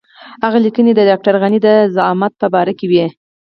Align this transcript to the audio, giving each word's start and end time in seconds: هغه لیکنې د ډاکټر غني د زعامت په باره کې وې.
هغه 0.43 0.57
لیکنې 0.65 0.91
د 0.95 1.01
ډاکټر 1.09 1.33
غني 1.41 1.59
د 1.63 1.67
زعامت 1.95 2.33
په 2.41 2.47
باره 2.53 2.73
کې 2.79 2.85
وې. 2.91 3.05